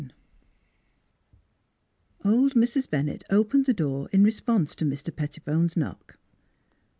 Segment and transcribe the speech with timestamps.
[0.01, 0.07] XI
[2.25, 2.89] OLD Mrs.
[2.89, 5.15] Bennett opened the door in re sponse to Mr.
[5.15, 6.17] Pettibone's knock.